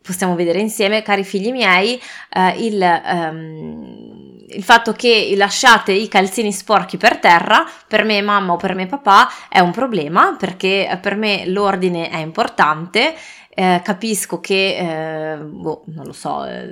Possiamo 0.02 0.34
vedere 0.34 0.58
insieme, 0.58 1.02
cari 1.02 1.22
figli 1.22 1.52
miei, 1.52 2.00
uh, 2.34 2.58
il, 2.60 3.02
um, 3.04 4.09
il 4.52 4.62
fatto 4.62 4.92
che 4.92 5.32
lasciate 5.36 5.92
i 5.92 6.08
calzini 6.08 6.52
sporchi 6.52 6.96
per 6.96 7.18
terra, 7.18 7.64
per 7.86 8.04
me 8.04 8.20
mamma 8.22 8.52
o 8.52 8.56
per 8.56 8.74
me 8.74 8.86
papà, 8.86 9.28
è 9.48 9.60
un 9.60 9.70
problema 9.70 10.36
perché 10.38 10.98
per 11.00 11.16
me 11.16 11.46
l'ordine 11.46 12.08
è 12.08 12.18
importante. 12.18 13.14
Eh, 13.52 13.80
capisco 13.82 14.40
che, 14.40 15.32
eh, 15.32 15.36
boh, 15.36 15.82
non 15.86 16.06
lo 16.06 16.12
so, 16.12 16.46
eh, 16.46 16.66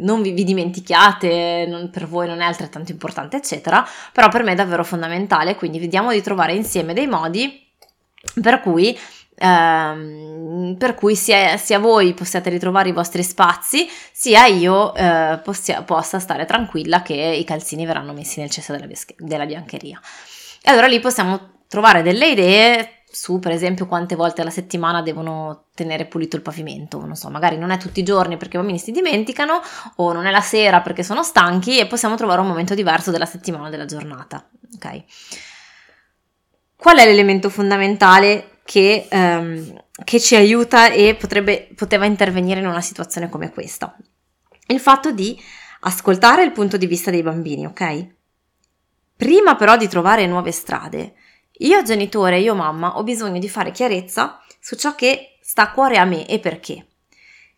non 0.00 0.22
vi, 0.22 0.30
vi 0.30 0.44
dimentichiate, 0.44 1.66
non, 1.68 1.90
per 1.90 2.06
voi 2.06 2.28
non 2.28 2.40
è 2.40 2.44
altrettanto 2.44 2.92
importante, 2.92 3.36
eccetera, 3.36 3.86
però 4.12 4.28
per 4.28 4.44
me 4.44 4.52
è 4.52 4.54
davvero 4.54 4.84
fondamentale, 4.84 5.56
quindi 5.56 5.80
vediamo 5.80 6.12
di 6.12 6.22
trovare 6.22 6.54
insieme 6.54 6.94
dei 6.94 7.08
modi 7.08 7.69
per 8.40 8.60
cui 8.60 8.98
ehm, 9.40 10.76
per 10.78 10.94
cui 10.94 11.16
sia, 11.16 11.56
sia, 11.56 11.78
voi 11.78 12.14
possiate 12.14 12.50
ritrovare 12.50 12.90
i 12.90 12.92
vostri 12.92 13.22
spazi, 13.22 13.88
sia 14.12 14.46
io 14.46 14.94
eh, 14.94 15.40
possia, 15.42 15.82
possa 15.82 16.18
stare 16.18 16.44
tranquilla 16.44 17.02
che 17.02 17.14
i 17.14 17.44
calzini 17.44 17.86
verranno 17.86 18.12
messi 18.12 18.40
nel 18.40 18.50
cesso 18.50 18.72
della, 18.72 18.86
della 19.18 19.46
biancheria. 19.46 20.00
E 20.62 20.70
allora 20.70 20.86
lì 20.86 21.00
possiamo 21.00 21.58
trovare 21.66 22.02
delle 22.02 22.28
idee 22.28 22.94
su 23.12 23.40
per 23.40 23.50
esempio 23.50 23.86
quante 23.86 24.14
volte 24.14 24.40
alla 24.40 24.50
settimana 24.50 25.02
devono 25.02 25.64
tenere 25.74 26.06
pulito 26.06 26.36
il 26.36 26.42
pavimento, 26.42 27.04
non 27.04 27.16
so, 27.16 27.28
magari 27.28 27.56
non 27.56 27.70
è 27.70 27.76
tutti 27.76 28.00
i 28.00 28.04
giorni 28.04 28.36
perché 28.36 28.56
i 28.56 28.60
bambini 28.60 28.78
si 28.78 28.92
dimenticano 28.92 29.60
o 29.96 30.12
non 30.12 30.26
è 30.26 30.30
la 30.30 30.40
sera 30.40 30.80
perché 30.80 31.02
sono 31.02 31.24
stanchi 31.24 31.78
e 31.78 31.86
possiamo 31.86 32.14
trovare 32.14 32.40
un 32.40 32.46
momento 32.46 32.74
diverso 32.74 33.10
della 33.10 33.26
settimana 33.26 33.66
o 33.66 33.70
della 33.70 33.84
giornata, 33.84 34.48
ok? 34.76 35.02
Qual 36.80 36.96
è 36.96 37.04
l'elemento 37.04 37.50
fondamentale 37.50 38.60
che, 38.64 39.06
um, 39.10 39.84
che 40.02 40.18
ci 40.18 40.34
aiuta 40.34 40.90
e 40.90 41.14
potrebbe, 41.14 41.68
poteva 41.76 42.06
intervenire 42.06 42.60
in 42.60 42.66
una 42.66 42.80
situazione 42.80 43.28
come 43.28 43.50
questa. 43.50 43.94
Il 44.68 44.80
fatto 44.80 45.12
di 45.12 45.38
ascoltare 45.80 46.42
il 46.42 46.52
punto 46.52 46.78
di 46.78 46.86
vista 46.86 47.10
dei 47.10 47.22
bambini, 47.22 47.66
ok? 47.66 48.06
Prima 49.14 49.56
però 49.56 49.76
di 49.76 49.88
trovare 49.88 50.26
nuove 50.26 50.52
strade, 50.52 51.12
io 51.58 51.82
genitore, 51.82 52.38
io 52.38 52.54
mamma, 52.54 52.96
ho 52.96 53.02
bisogno 53.02 53.38
di 53.38 53.48
fare 53.50 53.72
chiarezza 53.72 54.40
su 54.58 54.74
ciò 54.74 54.94
che 54.94 55.36
sta 55.42 55.64
a 55.64 55.72
cuore 55.72 55.98
a 55.98 56.06
me 56.06 56.26
e 56.26 56.38
perché. 56.38 56.86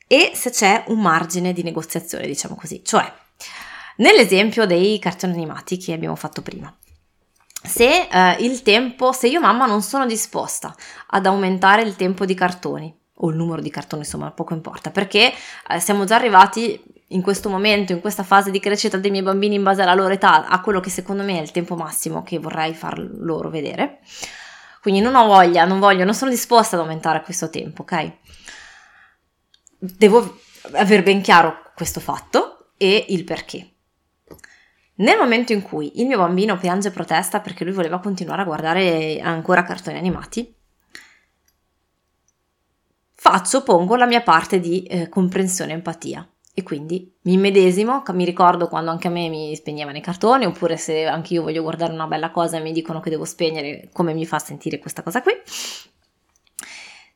E 0.09 0.33
se 0.35 0.50
c'è 0.50 0.83
un 0.88 0.99
margine 0.99 1.52
di 1.52 1.62
negoziazione, 1.62 2.26
diciamo 2.26 2.57
così. 2.57 2.83
Cioè, 2.83 3.12
nell'esempio 3.99 4.67
dei 4.67 4.99
cartoni 4.99 5.35
animati 5.35 5.76
che 5.76 5.93
abbiamo 5.93 6.17
fatto 6.17 6.43
prima 6.43 6.76
se 7.62 8.09
eh, 8.11 8.37
il 8.40 8.62
tempo, 8.62 9.12
se 9.12 9.28
io 9.28 9.40
mamma 9.40 9.66
non 9.66 9.83
sono 9.83 10.07
disposta 10.07 10.75
ad 11.09 11.26
aumentare 11.26 11.83
il 11.83 11.97
tempo 11.97 12.25
di 12.25 12.35
cartoni 12.35 12.95
o 13.14 13.31
il 13.31 13.37
numero 13.37 13.62
di 13.62 13.71
cartoni, 13.71 14.02
insomma, 14.02 14.33
poco 14.33 14.52
importa, 14.52 14.90
perché 14.90 15.33
eh, 15.69 15.78
siamo 15.78 16.04
già 16.04 16.16
arrivati 16.16 16.83
in 17.09 17.23
questo 17.23 17.49
momento, 17.49 17.92
in 17.92 18.00
questa 18.00 18.25
fase 18.25 18.50
di 18.50 18.59
crescita 18.59 18.97
dei 18.97 19.11
miei 19.11 19.23
bambini 19.23 19.54
in 19.54 19.62
base 19.62 19.83
alla 19.83 19.95
loro 19.95 20.12
età, 20.12 20.47
a 20.47 20.61
quello 20.61 20.81
che 20.81 20.90
secondo 20.90 21.23
me 21.23 21.38
è 21.38 21.42
il 21.42 21.50
tempo 21.50 21.76
massimo 21.76 22.23
che 22.23 22.38
vorrei 22.38 22.75
far 22.75 22.99
loro 22.99 23.49
vedere. 23.49 24.00
Quindi 24.81 25.00
non 25.00 25.14
ho 25.14 25.26
voglia, 25.26 25.64
non 25.64 25.78
voglio, 25.78 26.04
non 26.04 26.14
sono 26.14 26.31
disposta 26.31 26.75
ad 26.75 26.83
aumentare 26.83 27.23
questo 27.23 27.49
tempo, 27.50 27.83
ok? 27.83 28.12
Devo 29.78 30.38
aver 30.73 31.02
ben 31.02 31.21
chiaro 31.21 31.71
questo 31.76 32.00
fatto 32.00 32.73
e 32.76 33.07
il 33.11 33.23
perché. 33.23 33.72
Nel 34.97 35.17
momento 35.17 35.53
in 35.53 35.63
cui 35.63 36.01
il 36.01 36.07
mio 36.07 36.19
bambino 36.19 36.59
piange 36.59 36.89
e 36.89 36.91
protesta 36.91 37.41
perché 37.41 37.65
lui 37.65 37.73
voleva 37.73 37.99
continuare 37.99 38.43
a 38.43 38.45
guardare 38.45 39.21
ancora 39.21 39.63
cartoni 39.63 39.97
animati, 39.97 40.55
faccio, 43.15 43.63
pongo 43.63 43.97
la 43.97 44.07
mia 44.07 44.23
parte 44.23 44.61
di 44.61 44.83
eh, 44.83 45.09
comprensione 45.09 45.73
e 45.73 45.75
empatia. 45.77 46.27
E 46.55 46.63
quindi 46.63 47.11
mi 47.23 47.39
medesimo, 47.39 48.03
mi 48.13 48.27
ricordo 48.27 48.69
quando 48.69 48.91
anche 48.91 49.09
a 49.09 49.11
me 49.11 49.31
mi 49.31 49.57
spegnevano 49.57 49.97
i 49.97 50.03
cartoni, 50.03 50.45
oppure 50.45 50.77
se 50.77 51.07
anche 51.07 51.33
io 51.33 51.43
voglio 51.43 51.63
guardare 51.63 51.95
una 51.95 52.07
bella 52.07 52.31
cosa 52.31 52.59
e 52.59 52.61
mi 52.61 52.73
dicono 52.73 53.01
che 53.01 53.09
devo 53.09 53.25
spegnere, 53.25 53.89
come 53.91 54.13
mi 54.13 54.27
fa 54.27 54.39
sentire 54.39 54.79
questa 54.79 55.03
cosa 55.03 55.23
qui 55.23 55.33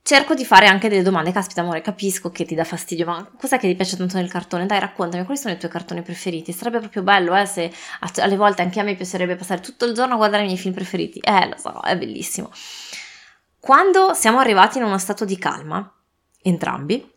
cerco 0.07 0.35
di 0.35 0.45
fare 0.45 0.69
anche 0.69 0.89
delle 0.89 1.03
domande. 1.03 1.33
Caspita, 1.33 1.63
amore, 1.63 1.81
capisco 1.81 2.31
che 2.31 2.45
ti 2.45 2.55
dà 2.55 2.63
fastidio, 2.63 3.05
ma 3.05 3.29
cos'è 3.37 3.59
che 3.59 3.67
ti 3.67 3.75
piace 3.75 3.97
tanto 3.97 4.17
nel 4.17 4.31
cartone? 4.31 4.65
Dai, 4.65 4.79
raccontami, 4.79 5.25
quali 5.25 5.39
sono 5.39 5.53
i 5.53 5.59
tuoi 5.59 5.71
cartoni 5.71 6.03
preferiti? 6.03 6.53
Sarebbe 6.53 6.79
proprio 6.79 7.03
bello, 7.03 7.35
eh, 7.35 7.45
se 7.45 7.73
alle 8.19 8.37
volte 8.37 8.63
anche 8.63 8.79
a 8.79 8.85
me 8.85 8.95
piacerebbe 8.95 9.35
passare 9.35 9.61
tutto 9.61 9.85
il 9.85 9.95
giorno 9.95 10.15
a 10.15 10.17
guardare 10.17 10.45
i 10.45 10.47
miei 10.47 10.59
film 10.59 10.73
preferiti. 10.73 11.19
Eh, 11.19 11.49
lo 11.49 11.57
so, 11.59 11.81
è 11.81 11.97
bellissimo. 11.97 12.53
Quando 13.59 14.15
siamo 14.15 14.39
arrivati 14.39 14.79
in 14.79 14.85
uno 14.85 14.97
stato 14.97 15.25
di 15.25 15.37
calma, 15.39 15.93
entrambi, 16.41 17.13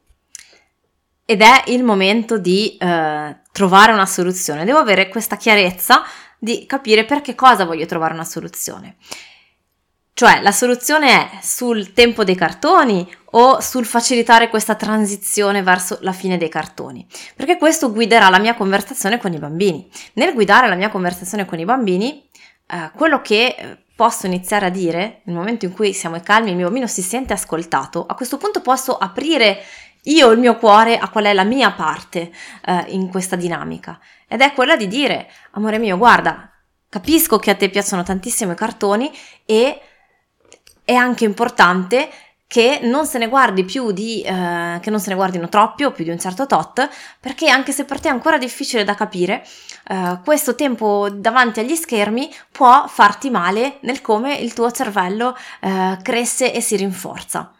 ed 1.25 1.41
è 1.43 1.65
il 1.67 1.83
momento 1.83 2.39
di 2.39 2.75
eh, 2.75 3.37
trovare 3.51 3.91
una 3.91 4.07
soluzione, 4.07 4.65
devo 4.65 4.79
avere 4.79 5.09
questa 5.09 5.37
chiarezza 5.37 6.03
di 6.39 6.65
capire 6.65 7.05
per 7.05 7.21
che 7.21 7.35
cosa 7.35 7.65
voglio 7.65 7.85
trovare 7.85 8.15
una 8.15 8.23
soluzione. 8.23 8.95
Cioè 10.19 10.41
la 10.41 10.51
soluzione 10.51 11.07
è 11.07 11.39
sul 11.41 11.93
tempo 11.93 12.25
dei 12.25 12.35
cartoni 12.35 13.09
o 13.31 13.61
sul 13.61 13.85
facilitare 13.85 14.49
questa 14.49 14.75
transizione 14.75 15.63
verso 15.63 15.97
la 16.01 16.11
fine 16.11 16.37
dei 16.37 16.49
cartoni, 16.49 17.07
perché 17.37 17.55
questo 17.55 17.89
guiderà 17.89 18.27
la 18.27 18.37
mia 18.37 18.53
conversazione 18.53 19.17
con 19.17 19.31
i 19.31 19.37
bambini. 19.37 19.89
Nel 20.15 20.33
guidare 20.33 20.67
la 20.67 20.75
mia 20.75 20.89
conversazione 20.89 21.45
con 21.45 21.57
i 21.57 21.63
bambini, 21.63 22.29
eh, 22.67 22.91
quello 22.97 23.21
che 23.21 23.55
eh, 23.57 23.77
posso 23.95 24.25
iniziare 24.25 24.65
a 24.65 24.69
dire 24.69 25.21
nel 25.23 25.37
momento 25.37 25.63
in 25.63 25.71
cui 25.71 25.93
siamo 25.93 26.19
calmi, 26.19 26.49
il 26.49 26.57
mio 26.57 26.65
bambino 26.65 26.87
si 26.87 27.01
sente 27.01 27.31
ascoltato, 27.31 28.05
a 28.05 28.13
questo 28.13 28.35
punto 28.35 28.59
posso 28.59 28.97
aprire 28.97 29.63
io 30.03 30.31
il 30.31 30.39
mio 30.39 30.57
cuore 30.57 30.97
a 30.97 31.07
qual 31.07 31.23
è 31.23 31.33
la 31.33 31.45
mia 31.45 31.71
parte 31.71 32.29
eh, 32.65 32.85
in 32.89 33.07
questa 33.07 33.37
dinamica 33.37 33.97
ed 34.27 34.41
è 34.41 34.51
quella 34.51 34.75
di 34.75 34.89
dire, 34.89 35.31
amore 35.51 35.79
mio, 35.79 35.97
guarda, 35.97 36.51
capisco 36.89 37.39
che 37.39 37.51
a 37.51 37.55
te 37.55 37.69
piacciono 37.69 38.03
tantissimo 38.03 38.51
i 38.51 38.55
cartoni 38.55 39.09
e 39.45 39.79
è 40.89 40.95
anche 40.95 41.23
importante 41.23 42.09
che 42.47 42.79
non 42.81 43.05
se 43.05 43.19
ne 43.19 43.27
guardi 43.27 43.63
più 43.63 43.91
di, 43.91 44.23
eh, 44.23 44.79
che 44.81 44.89
non 44.89 44.99
se 44.99 45.09
ne 45.09 45.15
guardino 45.15 45.47
troppi 45.47 45.83
o 45.83 45.91
più 45.91 46.03
di 46.03 46.09
un 46.09 46.19
certo 46.19 46.47
tot, 46.47 46.89
perché 47.19 47.47
anche 47.47 47.71
se 47.71 47.85
per 47.85 47.99
te 47.99 48.07
è 48.07 48.11
ancora 48.11 48.39
difficile 48.39 48.83
da 48.83 48.95
capire, 48.95 49.45
eh, 49.87 50.19
questo 50.23 50.55
tempo 50.55 51.07
davanti 51.11 51.59
agli 51.59 51.75
schermi 51.75 52.33
può 52.51 52.87
farti 52.87 53.29
male 53.29 53.77
nel 53.81 54.01
come 54.01 54.33
il 54.33 54.53
tuo 54.53 54.71
cervello 54.71 55.37
eh, 55.59 55.99
cresce 56.01 56.51
e 56.51 56.59
si 56.59 56.75
rinforza. 56.75 57.51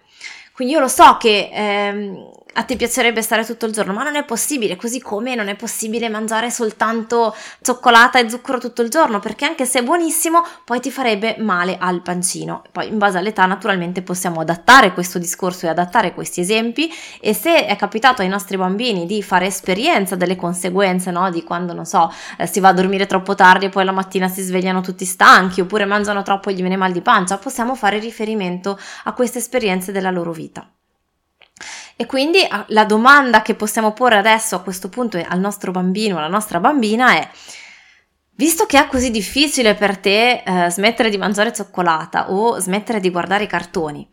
Quindi 0.60 0.76
io 0.76 0.82
lo 0.82 0.90
so 0.90 1.16
che 1.18 1.50
ehm, 1.54 2.32
a 2.60 2.64
te 2.64 2.76
piacerebbe 2.76 3.22
stare 3.22 3.46
tutto 3.46 3.66
il 3.66 3.72
giorno, 3.72 3.94
ma 3.94 4.04
non 4.04 4.16
è 4.16 4.26
possibile, 4.26 4.76
così 4.76 5.00
come 5.00 5.36
non 5.36 5.48
è 5.48 5.56
possibile 5.56 6.10
mangiare 6.10 6.52
soltanto 6.52 7.34
cioccolata 7.62 8.20
e 8.20 8.30
zucchero 8.30 8.58
tutto 8.58 8.82
il 8.82 8.90
giorno, 8.90 9.20
perché 9.20 9.46
anche 9.46 9.66
se 9.66 9.80
è 9.80 9.84
buonissimo, 9.84 10.44
poi 10.66 10.82
ti 10.82 10.92
farebbe 10.92 11.38
male 11.40 11.78
al 11.80 12.02
pancino. 12.02 12.64
Poi 12.72 12.90
in 12.90 12.98
base 12.98 13.18
all'età 13.18 13.46
naturalmente 13.46 14.02
possiamo 14.02 14.42
adattare 14.42 14.92
questo 14.92 15.20
discorso 15.20 15.66
e 15.66 15.70
adattare 15.70 16.14
questi 16.14 16.42
esempi 16.42 16.92
e 17.22 17.34
se 17.34 17.66
è 17.66 17.76
capitato 17.78 18.22
ai 18.22 18.28
nostri 18.28 18.58
bambini 18.58 19.06
di 19.06 19.24
fare 19.24 19.46
esperienza 19.46 20.18
delle 20.18 20.36
conseguenze, 20.36 21.12
no? 21.12 21.30
di 21.30 21.44
quando, 21.44 21.74
non 21.74 21.86
so, 21.86 22.12
eh, 22.38 22.48
si 22.48 22.60
va 22.60 22.70
a 22.70 22.74
dormire 22.74 23.06
troppo 23.06 23.36
tardi 23.36 23.66
e 23.66 23.70
poi 23.70 23.86
la 23.86 23.94
mattina 23.94 24.28
si 24.28 24.42
svegliano 24.42 24.82
tutti 24.82 25.06
stanchi, 25.06 25.62
oppure 25.62 25.86
mangiano 25.86 26.24
troppo 26.24 26.50
e 26.50 26.54
gli 26.54 26.60
viene 26.60 26.76
mal 26.76 26.92
di 26.92 27.02
pancia, 27.02 27.38
possiamo 27.38 27.76
fare 27.76 28.00
riferimento 28.00 28.78
a 29.06 29.14
queste 29.14 29.38
esperienze 29.38 29.94
della 29.94 30.12
loro 30.12 30.34
vita. 30.34 30.49
E 31.96 32.06
quindi 32.06 32.46
ah, 32.50 32.64
la 32.70 32.86
domanda 32.86 33.42
che 33.42 33.56
possiamo 33.56 33.92
porre 33.92 34.18
adesso 34.18 34.56
a 34.56 34.62
questo 34.62 34.88
punto 34.88 35.22
al 35.22 35.40
nostro 35.40 35.72
bambino, 35.72 36.18
alla 36.18 36.30
nostra 36.30 36.60
bambina 36.60 37.12
è, 37.12 37.30
visto 38.36 38.66
che 38.66 38.80
è 38.80 38.88
così 38.88 39.12
difficile 39.12 39.76
per 39.76 39.98
te 39.98 40.42
eh, 40.46 40.70
smettere 40.70 41.10
di 41.10 41.18
mangiare 41.18 41.52
cioccolata 41.52 42.32
o 42.32 42.58
smettere 42.58 43.02
di 43.02 43.10
guardare 43.10 43.44
i 43.44 43.48
cartoni, 43.48 44.10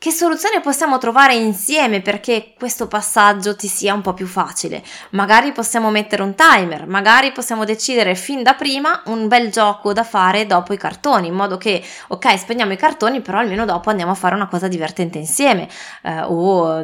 che 0.00 0.12
soluzione 0.12 0.62
possiamo 0.62 0.96
trovare 0.96 1.34
insieme 1.34 2.00
perché 2.00 2.54
questo 2.56 2.88
passaggio 2.88 3.54
ti 3.54 3.68
sia 3.68 3.92
un 3.92 4.00
po' 4.00 4.14
più 4.14 4.26
facile? 4.26 4.82
Magari 5.10 5.52
possiamo 5.52 5.90
mettere 5.90 6.22
un 6.22 6.34
timer, 6.34 6.86
magari 6.86 7.32
possiamo 7.32 7.66
decidere 7.66 8.14
fin 8.14 8.42
da 8.42 8.54
prima 8.54 9.02
un 9.08 9.28
bel 9.28 9.50
gioco 9.50 9.92
da 9.92 10.02
fare 10.02 10.46
dopo 10.46 10.72
i 10.72 10.78
cartoni, 10.78 11.26
in 11.26 11.34
modo 11.34 11.58
che, 11.58 11.84
ok, 12.08 12.38
spegniamo 12.38 12.72
i 12.72 12.78
cartoni, 12.78 13.20
però 13.20 13.40
almeno 13.40 13.66
dopo 13.66 13.90
andiamo 13.90 14.12
a 14.12 14.14
fare 14.14 14.34
una 14.34 14.48
cosa 14.48 14.68
divertente 14.68 15.18
insieme 15.18 15.68
eh, 16.00 16.22
o 16.22 16.80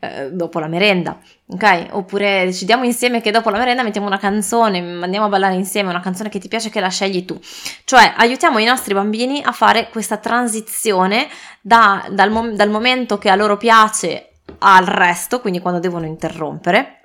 eh, 0.00 0.30
dopo 0.32 0.58
la 0.58 0.66
merenda. 0.66 1.20
Ok? 1.52 1.86
Oppure 1.90 2.44
decidiamo 2.44 2.84
insieme 2.84 3.20
che 3.20 3.32
dopo 3.32 3.50
la 3.50 3.58
merenda 3.58 3.82
mettiamo 3.82 4.06
una 4.06 4.18
canzone, 4.18 4.78
andiamo 4.78 5.26
a 5.26 5.28
ballare 5.28 5.54
insieme, 5.54 5.90
una 5.90 6.00
canzone 6.00 6.28
che 6.28 6.38
ti 6.38 6.46
piace 6.46 6.70
che 6.70 6.78
la 6.78 6.88
scegli 6.88 7.24
tu. 7.24 7.38
Cioè 7.84 8.14
aiutiamo 8.16 8.58
i 8.58 8.64
nostri 8.64 8.94
bambini 8.94 9.42
a 9.44 9.50
fare 9.50 9.88
questa 9.90 10.16
transizione 10.18 11.28
da, 11.60 12.06
dal, 12.10 12.30
mom- 12.30 12.54
dal 12.54 12.70
momento 12.70 13.18
che 13.18 13.28
a 13.28 13.34
loro 13.34 13.56
piace 13.56 14.32
al 14.58 14.84
resto, 14.86 15.40
quindi 15.40 15.60
quando 15.60 15.80
devono 15.80 16.06
interrompere 16.06 17.00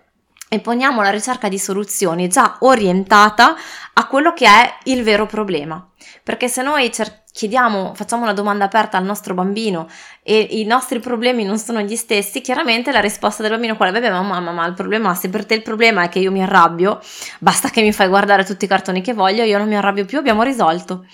e 0.48 0.60
poniamo 0.60 1.02
la 1.02 1.10
ricerca 1.10 1.50
di 1.50 1.58
soluzioni 1.58 2.28
già 2.28 2.58
orientata 2.60 3.56
a 3.94 4.08
quello 4.08 4.34
che 4.34 4.46
è 4.46 4.78
il 4.84 5.04
vero 5.04 5.26
problema. 5.26 5.86
Perché 6.24 6.48
se 6.48 6.62
noi 6.62 6.92
cer- 6.92 7.24
chiediamo, 7.32 7.94
facciamo 7.96 8.24
una 8.24 8.34
domanda 8.34 8.66
aperta 8.66 8.98
al 8.98 9.04
nostro 9.04 9.34
bambino 9.34 9.90
e 10.24 10.40
i 10.40 10.64
nostri 10.64 11.00
problemi 11.00 11.44
non 11.44 11.58
sono 11.58 11.82
gli 11.82 11.96
stessi, 11.96 12.42
chiaramente 12.42 12.92
la 12.92 13.00
risposta 13.00 13.42
del 13.42 13.52
bambino 13.52 13.76
qual 13.76 13.94
è? 13.94 14.00
Beh, 14.00 14.10
ma 14.10 14.22
mamma, 14.22 14.52
ma 14.52 14.66
il 14.66 14.74
problema, 14.74 15.16
se 15.16 15.30
per 15.30 15.46
te 15.46 15.56
il 15.56 15.62
problema 15.62 16.04
è 16.04 16.10
che 16.10 16.20
io 16.20 16.32
mi 16.32 16.44
arrabbio, 16.44 17.02
basta 17.40 17.70
che 17.70 17.82
mi 17.82 17.92
fai 17.92 18.08
guardare 18.08 18.46
tutti 18.46 18.66
i 18.66 18.68
cartoni 18.68 19.02
che 19.02 19.14
voglio, 19.14 19.44
io 19.44 19.58
non 19.58 19.68
mi 19.68 19.76
arrabbio 19.76 20.06
più, 20.06 20.20
abbiamo 20.20 20.44
risolto. 20.44 21.06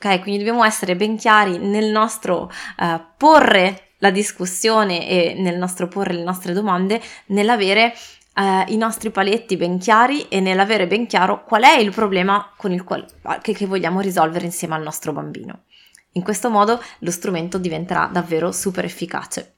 Ok, 0.00 0.20
quindi 0.20 0.38
dobbiamo 0.38 0.64
essere 0.64 0.94
ben 0.94 1.16
chiari 1.16 1.58
nel 1.58 1.90
nostro 1.90 2.50
uh, 2.78 3.00
porre 3.16 3.94
la 3.98 4.10
discussione 4.10 5.08
e 5.08 5.34
nel 5.36 5.58
nostro 5.58 5.88
porre 5.88 6.12
le 6.12 6.22
nostre 6.22 6.52
domande, 6.52 7.00
nell'avere 7.26 7.92
eh, 8.38 8.64
i 8.68 8.76
nostri 8.76 9.10
paletti 9.10 9.56
ben 9.56 9.78
chiari 9.78 10.28
e 10.28 10.38
nell'avere 10.40 10.86
ben 10.86 11.06
chiaro 11.06 11.42
qual 11.44 11.64
è 11.64 11.78
il 11.78 11.92
problema 11.92 12.52
il 12.72 12.84
quale, 12.84 13.06
che, 13.42 13.52
che 13.52 13.66
vogliamo 13.66 14.00
risolvere 14.00 14.44
insieme 14.44 14.76
al 14.76 14.82
nostro 14.82 15.12
bambino. 15.12 15.64
In 16.12 16.22
questo 16.22 16.48
modo 16.48 16.80
lo 17.00 17.10
strumento 17.10 17.58
diventerà 17.58 18.08
davvero 18.10 18.52
super 18.52 18.84
efficace. 18.84 19.57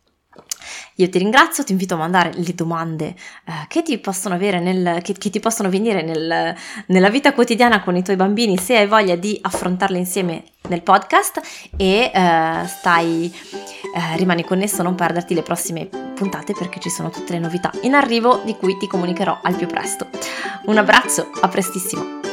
Io 1.00 1.09
ti 1.09 1.19
ringrazio, 1.19 1.64
ti 1.64 1.73
invito 1.73 1.95
a 1.95 1.99
mandare 1.99 2.33
le 2.35 2.54
domande 2.54 3.07
eh, 3.07 3.52
che 3.69 3.83
ti 3.83 3.97
possono 3.99 4.35
avere 4.35 4.61
nel, 4.61 5.00
che, 5.02 5.14
che 5.14 5.30
ti 5.30 5.40
possono 5.40 5.71
venire 5.71 6.02
nel, 6.02 6.54
nella 6.87 7.09
vita 7.09 7.33
quotidiana 7.33 7.83
con 7.83 7.97
i 7.97 8.02
tuoi 8.02 8.16
bambini 8.16 8.59
se 8.59 8.76
hai 8.76 8.87
voglia 8.87 9.16
di 9.16 9.38
affrontarle 9.40 9.97
insieme 9.97 10.45
nel 10.69 10.83
podcast 10.83 11.40
e 11.76 12.11
eh, 12.12 12.66
stai 12.66 13.33
eh, 13.97 14.16
rimani 14.16 14.45
connesso, 14.45 14.83
non 14.83 14.95
perderti 14.95 15.35
le 15.35 15.42
prossime 15.42 15.87
puntate 15.87 16.52
perché 16.52 16.78
ci 16.80 16.90
sono 16.90 17.09
tutte 17.09 17.33
le 17.33 17.38
novità 17.38 17.71
in 17.83 17.95
arrivo 17.95 18.42
di 18.45 18.54
cui 18.57 18.76
ti 18.76 18.87
comunicherò 18.87 19.40
al 19.42 19.57
più 19.57 19.66
presto. 19.66 20.09
Un 20.66 20.76
abbraccio, 20.76 21.30
a 21.40 21.49
prestissimo! 21.49 22.30